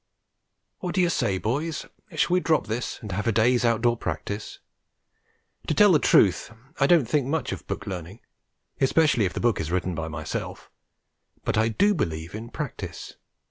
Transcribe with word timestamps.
What 0.79 0.95
do 0.95 1.01
you 1.01 1.09
say, 1.11 1.37
boys? 1.37 1.85
Shall 2.15 2.33
we 2.33 2.39
drop 2.39 2.65
this 2.65 2.97
and 3.03 3.11
have 3.11 3.27
a 3.27 3.31
day's 3.31 3.63
outdoor 3.63 3.95
practice? 3.97 4.57
To 5.67 5.75
tell 5.75 5.91
the 5.91 5.99
truth, 5.99 6.51
I 6.79 6.87
don't 6.87 7.07
think 7.07 7.27
much 7.27 7.51
of 7.51 7.67
book 7.67 7.85
learning, 7.85 8.21
especially 8.79 9.25
if 9.25 9.33
the 9.33 9.39
book 9.39 9.59
is 9.61 9.69
written 9.69 9.93
by 9.93 10.07
myself; 10.07 10.71
but 11.43 11.55
I 11.55 11.67
do 11.67 11.93
believe 11.93 12.33
in 12.33 12.49
practice. 12.49 13.13